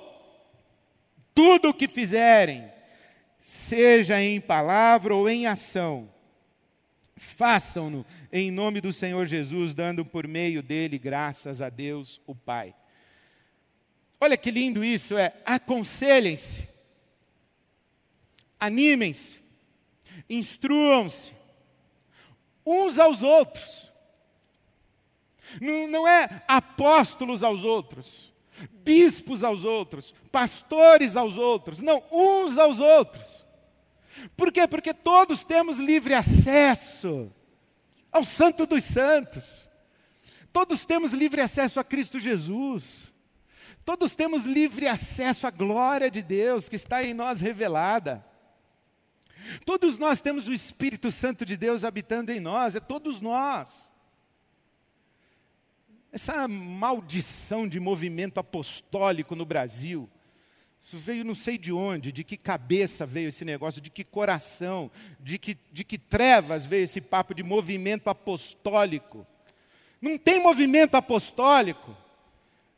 [1.32, 2.68] tudo o que fizerem,
[3.38, 6.10] seja em palavra ou em ação,
[7.16, 12.74] façam-no em nome do Senhor Jesus, dando por meio dele graças a Deus, o Pai.
[14.20, 16.68] Olha que lindo isso é, aconselhem-se,
[18.58, 19.40] animem-se,
[20.28, 21.32] instruam-se
[22.66, 23.88] uns aos outros.
[25.60, 28.30] Não, não é apóstolos aos outros,
[28.84, 33.46] bispos aos outros, pastores aos outros, não, uns aos outros.
[34.36, 34.66] Por quê?
[34.66, 37.32] Porque todos temos livre acesso
[38.12, 39.68] ao Santo dos Santos.
[40.52, 43.14] Todos temos livre acesso a Cristo Jesus.
[43.84, 48.24] Todos temos livre acesso à glória de Deus que está em nós revelada.
[49.64, 53.90] Todos nós temos o Espírito Santo de Deus habitando em nós, é todos nós.
[56.10, 60.08] Essa maldição de movimento apostólico no Brasil,
[60.88, 64.90] isso veio não sei de onde, de que cabeça veio esse negócio, de que coração,
[65.20, 69.26] de que, de que trevas veio esse papo de movimento apostólico.
[70.00, 71.94] Não tem movimento apostólico.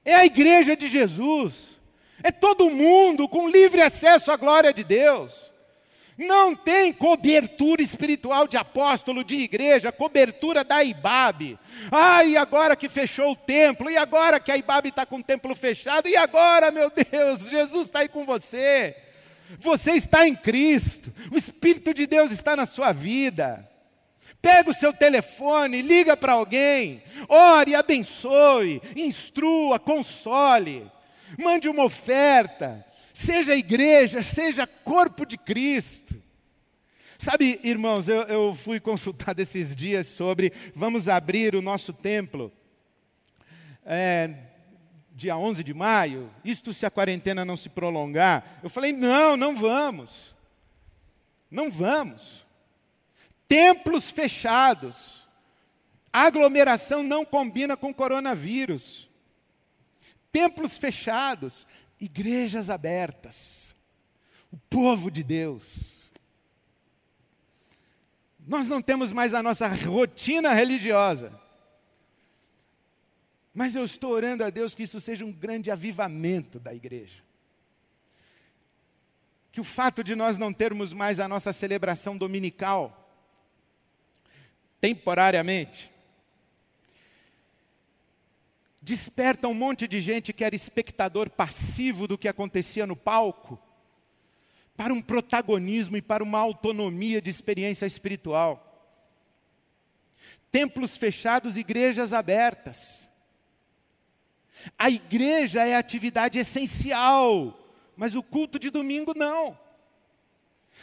[0.05, 1.79] É a igreja de Jesus.
[2.21, 5.50] É todo mundo com livre acesso à glória de Deus.
[6.21, 11.59] Não tem cobertura espiritual de apóstolo, de igreja, cobertura da IBAB.
[11.91, 15.23] Ah, e agora que fechou o templo, e agora que a IBAB está com o
[15.23, 18.95] templo fechado, e agora, meu Deus, Jesus está aí com você.
[19.61, 23.66] Você está em Cristo, o Espírito de Deus está na sua vida.
[24.43, 30.87] Pega o seu telefone, liga para alguém, ore, abençoe, instrua, console,
[31.39, 32.85] mande uma oferta,
[33.25, 36.21] seja igreja, seja corpo de Cristo.
[37.18, 42.51] Sabe, irmãos, eu, eu fui consultado esses dias sobre vamos abrir o nosso templo.
[43.85, 44.35] É,
[45.12, 48.61] dia 11 de maio, isto se a quarentena não se prolongar.
[48.62, 50.35] Eu falei: não, não vamos.
[51.51, 52.47] Não vamos.
[53.47, 55.21] Templos fechados.
[56.12, 59.09] Aglomeração não combina com coronavírus.
[60.33, 61.66] Templos fechados
[62.01, 63.75] igrejas abertas,
[64.51, 66.11] o povo de Deus.
[68.47, 71.39] Nós não temos mais a nossa rotina religiosa.
[73.53, 77.23] Mas eu estou orando a Deus que isso seja um grande avivamento da igreja.
[79.53, 82.97] Que o fato de nós não termos mais a nossa celebração dominical,
[84.81, 85.89] temporariamente,
[88.91, 93.57] desperta um monte de gente que era espectador passivo do que acontecia no palco,
[94.76, 98.66] para um protagonismo e para uma autonomia de experiência espiritual.
[100.51, 103.09] Templos fechados, igrejas abertas.
[104.76, 107.57] A igreja é atividade essencial,
[107.97, 109.57] mas o culto de domingo não.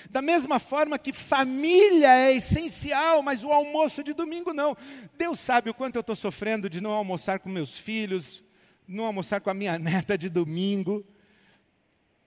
[0.10, 4.76] Da mesma forma que família é essencial, mas o almoço de domingo não.
[5.18, 8.44] Deus sabe o quanto eu estou sofrendo de não almoçar com meus filhos,
[8.88, 11.06] não almoçar com a minha neta de domingo.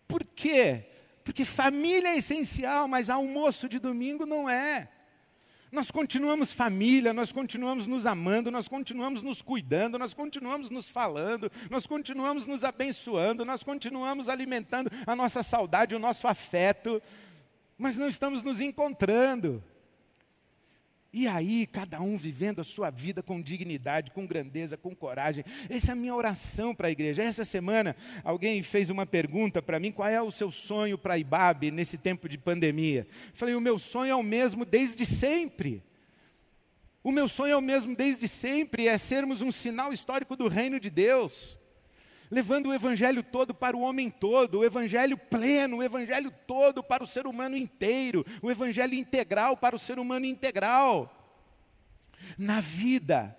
[0.07, 0.85] Por quê?
[1.25, 4.89] Porque família é essencial, mas almoço de domingo não é.
[5.71, 11.51] Nós continuamos família, nós continuamos nos amando, nós continuamos nos cuidando, nós continuamos nos falando,
[11.71, 17.01] nós continuamos nos abençoando, nós continuamos alimentando a nossa saudade, o nosso afeto
[17.81, 19.65] mas não estamos nos encontrando.
[21.13, 25.43] E aí, cada um vivendo a sua vida com dignidade, com grandeza, com coragem.
[25.69, 27.23] Essa é a minha oração para a igreja.
[27.23, 31.19] Essa semana, alguém fez uma pergunta para mim: qual é o seu sonho para a
[31.19, 33.09] IBAB nesse tempo de pandemia?
[33.33, 35.83] falei: o meu sonho é o mesmo desde sempre.
[37.03, 40.79] O meu sonho é o mesmo desde sempre: é sermos um sinal histórico do reino
[40.79, 41.60] de Deus
[42.31, 47.03] levando o evangelho todo para o homem todo, o evangelho pleno, o evangelho todo para
[47.03, 51.17] o ser humano inteiro, o evangelho integral para o ser humano integral.
[52.39, 53.37] Na vida,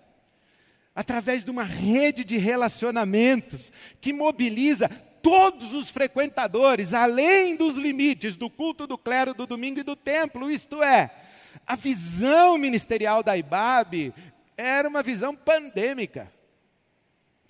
[0.93, 3.71] através de uma rede de relacionamentos
[4.01, 4.89] que mobiliza
[5.21, 10.51] todos os frequentadores, além dos limites do culto do clero, do domingo e do templo,
[10.51, 11.11] isto é,
[11.65, 14.13] a visão ministerial da IBAB
[14.57, 16.31] era uma visão pandêmica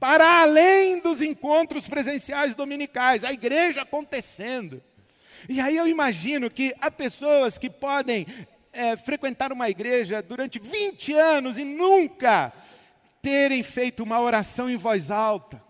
[0.02, 4.82] para além dos encontros presenciais dominicais, a igreja acontecendo.
[5.48, 8.26] E aí eu imagino que há pessoas que podem
[8.74, 12.52] é, frequentar uma igreja durante 20 anos e nunca
[13.22, 15.62] terem feito uma oração em voz alta.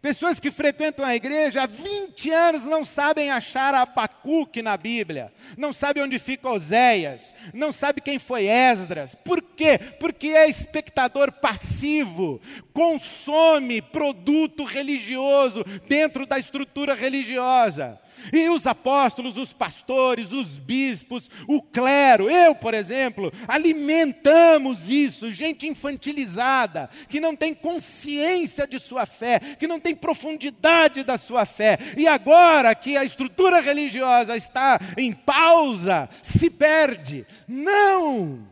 [0.00, 5.72] Pessoas que frequentam a igreja há 20 anos não sabem achar Abacuque na Bíblia, não
[5.72, 9.14] sabem onde fica Oséias, não sabem quem foi Esdras.
[9.14, 9.78] Por quê?
[9.98, 12.40] Porque é espectador passivo,
[12.72, 18.00] consome produto religioso dentro da estrutura religiosa.
[18.32, 25.66] E os apóstolos, os pastores, os bispos, o clero, eu, por exemplo, alimentamos isso, gente
[25.66, 31.78] infantilizada, que não tem consciência de sua fé, que não tem profundidade da sua fé.
[31.96, 37.26] E agora que a estrutura religiosa está em pausa, se perde.
[37.48, 38.46] Não!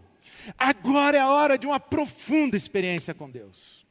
[0.57, 3.85] Agora é a hora de uma profunda experiência com Deus.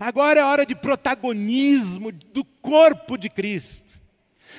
[0.00, 4.00] Agora é a hora de protagonismo do corpo de Cristo.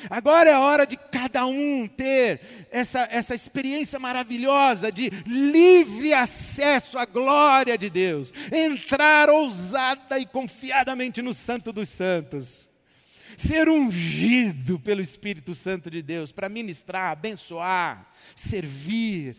[0.10, 6.98] Agora é a hora de cada um ter essa, essa experiência maravilhosa de livre acesso
[6.98, 12.68] à glória de Deus, entrar ousada e confiadamente no Santo dos Santos,
[13.38, 19.36] ser ungido pelo Espírito Santo de Deus para ministrar, abençoar, servir,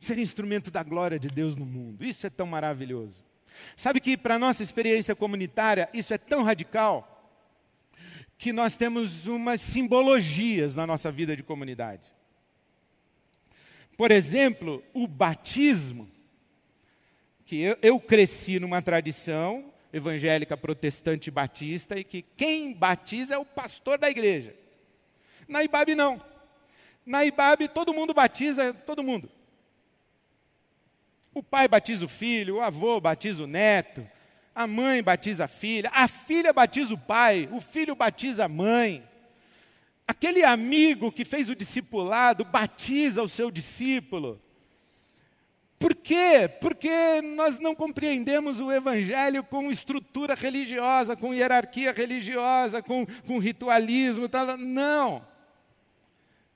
[0.00, 2.04] ser instrumento da glória de Deus no mundo.
[2.04, 3.24] Isso é tão maravilhoso.
[3.76, 7.15] Sabe que para nossa experiência comunitária isso é tão radical
[8.38, 12.02] que nós temos umas simbologias na nossa vida de comunidade.
[13.96, 16.08] Por exemplo, o batismo,
[17.46, 23.44] que eu, eu cresci numa tradição evangélica protestante batista e que quem batiza é o
[23.44, 24.54] pastor da igreja.
[25.48, 26.20] Na IBAB não.
[27.06, 29.30] Na IBAB todo mundo batiza todo mundo.
[31.32, 34.06] O pai batiza o filho, o avô batiza o neto,
[34.56, 39.06] a mãe batiza a filha, a filha batiza o pai, o filho batiza a mãe.
[40.08, 44.40] Aquele amigo que fez o discipulado batiza o seu discípulo.
[45.78, 46.48] Por quê?
[46.58, 54.26] Porque nós não compreendemos o Evangelho com estrutura religiosa, com hierarquia religiosa, com, com ritualismo.
[54.26, 54.56] Tal.
[54.56, 55.22] Não.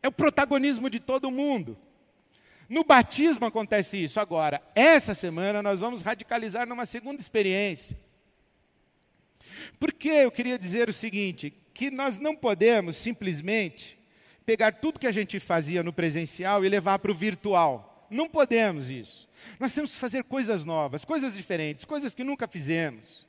[0.03, 1.77] É o protagonismo de todo mundo.
[2.71, 4.21] No batismo acontece isso.
[4.21, 7.99] Agora, essa semana nós vamos radicalizar numa segunda experiência.
[9.81, 13.99] Porque eu queria dizer o seguinte: que nós não podemos simplesmente
[14.47, 18.07] pegar tudo que a gente fazia no presencial e levar para o virtual.
[18.09, 19.29] Não podemos isso.
[19.59, 23.27] Nós temos que fazer coisas novas, coisas diferentes, coisas que nunca fizemos.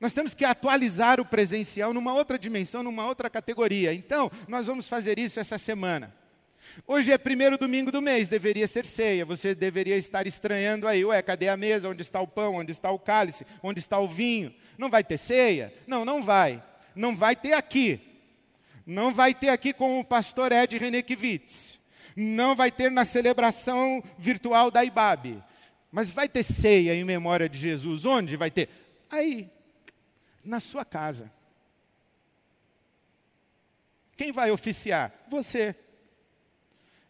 [0.00, 3.92] Nós temos que atualizar o presencial numa outra dimensão, numa outra categoria.
[3.92, 6.14] Então, nós vamos fazer isso essa semana.
[6.84, 9.24] Hoje é primeiro domingo do mês, deveria ser ceia.
[9.24, 11.88] Você deveria estar estranhando aí, ué, cadê a mesa?
[11.88, 12.56] Onde está o pão?
[12.56, 13.46] Onde está o cálice?
[13.62, 14.52] Onde está o vinho?
[14.76, 15.72] Não vai ter ceia?
[15.86, 16.62] Não, não vai.
[16.94, 18.00] Não vai ter aqui.
[18.84, 21.78] Não vai ter aqui com o pastor Ed Renekiewicz.
[22.14, 25.42] Não vai ter na celebração virtual da IBAB.
[25.90, 28.04] Mas vai ter ceia em memória de Jesus.
[28.04, 28.68] Onde vai ter?
[29.10, 29.50] Aí,
[30.44, 31.32] na sua casa.
[34.16, 35.12] Quem vai oficiar?
[35.28, 35.74] Você.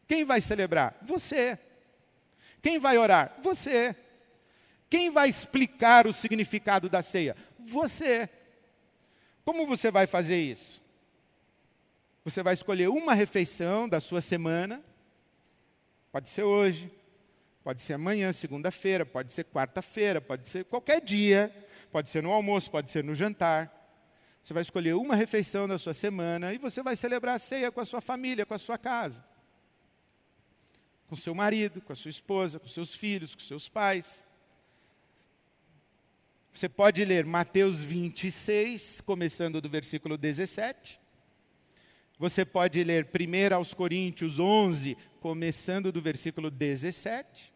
[0.06, 0.96] Quem vai celebrar?
[1.02, 1.58] Você.
[2.62, 3.34] Quem vai orar?
[3.42, 3.94] Você.
[4.88, 7.36] Quem vai explicar o significado da ceia?
[7.58, 8.28] Você.
[9.44, 10.80] Como você vai fazer isso?
[12.24, 14.82] Você vai escolher uma refeição da sua semana,
[16.10, 16.90] pode ser hoje,
[17.62, 21.54] pode ser amanhã, segunda-feira, pode ser quarta-feira, pode ser qualquer dia,
[21.92, 23.72] pode ser no almoço, pode ser no jantar.
[24.42, 27.80] Você vai escolher uma refeição da sua semana e você vai celebrar a ceia com
[27.80, 29.22] a sua família, com a sua casa
[31.08, 34.26] com seu marido, com a sua esposa, com seus filhos, com seus pais.
[36.52, 40.98] Você pode ler Mateus 26, começando do versículo 17,
[42.18, 47.52] Você pode ler 1 aos Coríntios 11, começando do versículo 17.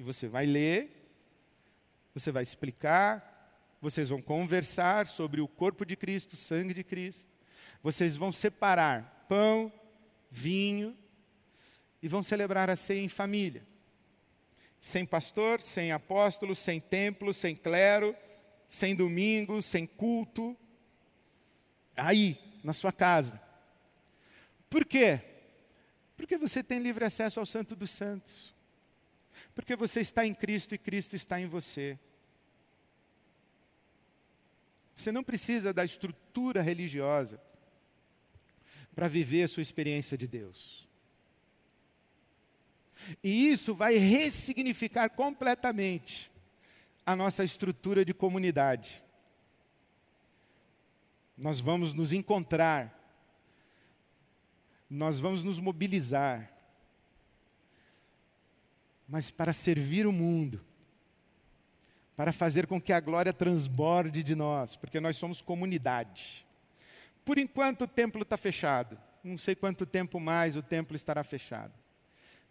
[0.00, 0.90] E você vai ler,
[2.12, 7.30] você vai explicar, vocês vão conversar sobre o corpo de Cristo, o sangue de Cristo.
[7.80, 9.72] Vocês vão separar pão,
[10.28, 10.96] vinho
[12.02, 13.64] e vão celebrar a ceia em família.
[14.80, 18.16] Sem pastor, sem apóstolo, sem templo, sem clero,
[18.68, 20.56] sem domingo, sem culto.
[21.96, 23.40] Aí, na sua casa.
[24.68, 25.20] Por quê?
[26.16, 28.52] Porque você tem livre acesso ao Santo dos Santos.
[29.54, 31.98] Porque você está em Cristo e Cristo está em você.
[34.96, 37.40] Você não precisa da estrutura religiosa
[38.94, 40.88] para viver a sua experiência de Deus.
[43.22, 46.30] E isso vai ressignificar completamente
[47.04, 49.02] a nossa estrutura de comunidade.
[51.36, 52.98] Nós vamos nos encontrar,
[54.88, 56.52] nós vamos nos mobilizar,
[59.08, 60.64] mas para servir o mundo
[62.16, 66.46] para fazer com que a glória transborde de nós, porque nós somos comunidade.
[67.24, 71.72] Por enquanto o templo está fechado, não sei quanto tempo mais o templo estará fechado,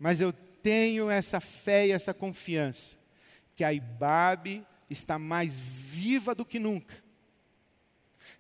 [0.02, 2.98] mas eu tenho essa fé e essa confiança
[3.56, 7.02] que a Ibabe está mais viva do que nunca,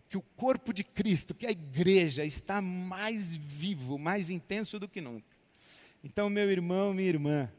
[0.10, 5.00] que o corpo de Cristo, que a igreja está mais vivo, mais intenso do que
[5.00, 5.38] nunca.
[6.04, 7.50] Então, meu irmão, minha irmã,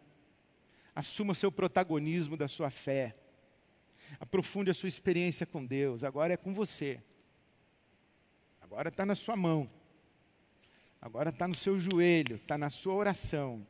[0.94, 3.14] assuma seu protagonismo da sua fé
[4.20, 6.04] Aprofunde a sua experiência com Deus.
[6.04, 7.00] Agora é com você.
[8.60, 9.66] Agora está na sua mão.
[11.00, 13.66] Agora está no seu joelho, está na sua oração.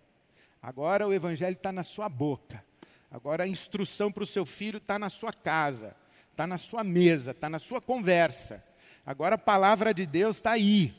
[0.63, 2.65] Agora o Evangelho está na sua boca.
[3.11, 5.97] Agora a instrução para o seu filho está na sua casa,
[6.31, 8.65] está na sua mesa, está na sua conversa.
[9.05, 10.95] Agora a palavra de Deus está aí.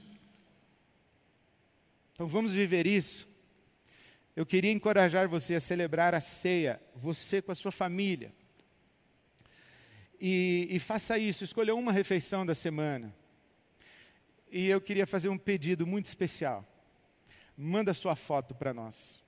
[2.14, 3.28] Então vamos viver isso.
[4.36, 8.34] Eu queria encorajar você a celebrar a ceia, você com a sua família.
[10.20, 13.16] E, e faça isso, escolha uma refeição da semana.
[14.52, 16.68] E eu queria fazer um pedido muito especial.
[17.58, 19.23] Manda sua foto para nós.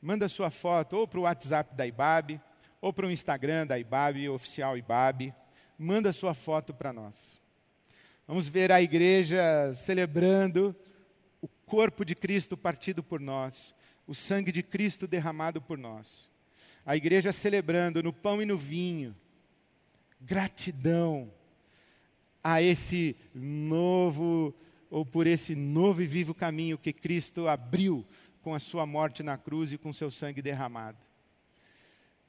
[0.00, 2.40] Manda sua foto ou para o WhatsApp da IBAB,
[2.80, 5.34] ou para o Instagram da IBAB, oficial IBAB.
[5.78, 7.40] Manda sua foto para nós.
[8.26, 10.74] Vamos ver a igreja celebrando
[11.40, 13.74] o corpo de Cristo partido por nós,
[14.06, 16.28] o sangue de Cristo derramado por nós.
[16.84, 19.14] A igreja celebrando no pão e no vinho
[20.20, 21.32] gratidão
[22.42, 24.54] a esse novo,
[24.90, 28.04] ou por esse novo e vivo caminho que Cristo abriu
[28.46, 31.04] com a sua morte na cruz e com seu sangue derramado.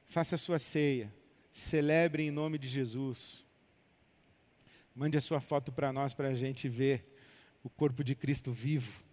[0.07, 1.13] Faça a sua ceia,
[1.51, 3.45] celebre em nome de Jesus.
[4.95, 7.03] Mande a sua foto para nós para a gente ver
[7.63, 9.03] o corpo de Cristo vivo,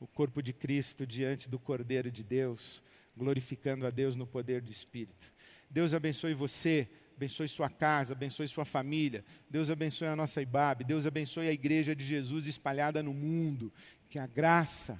[0.00, 2.82] o corpo de Cristo diante do Cordeiro de Deus,
[3.14, 5.30] glorificando a Deus no poder do Espírito.
[5.68, 9.22] Deus abençoe você abençoe sua casa, abençoe sua família.
[9.50, 10.82] Deus abençoe a nossa IBAB.
[10.82, 13.70] Deus abençoe a igreja de Jesus espalhada no mundo.
[14.08, 14.96] Que a graça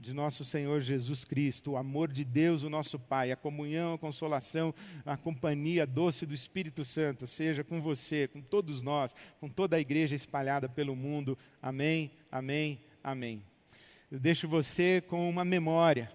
[0.00, 3.98] de nosso Senhor Jesus Cristo, o amor de Deus, o nosso Pai, a comunhão, a
[3.98, 4.74] consolação,
[5.04, 9.80] a companhia doce do Espírito Santo, seja com você, com todos nós, com toda a
[9.80, 11.36] igreja espalhada pelo mundo.
[11.60, 13.44] Amém, amém, amém.
[14.10, 16.10] Eu deixo você com uma memória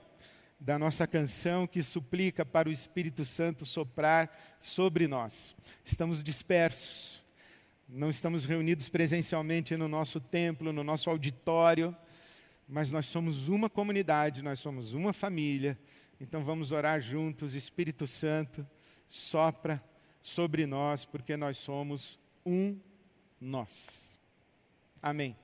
[0.60, 5.56] da nossa canção que suplica para o Espírito Santo soprar sobre nós.
[5.84, 7.24] Estamos dispersos,
[7.88, 11.96] não estamos reunidos presencialmente no nosso templo, no nosso auditório,
[12.68, 15.78] mas nós somos uma comunidade, nós somos uma família.
[16.20, 18.66] Então vamos orar juntos, Espírito Santo,
[19.06, 19.82] sopra
[20.22, 22.80] sobre nós, porque nós somos um
[23.40, 24.18] nós.
[25.02, 25.36] Amém.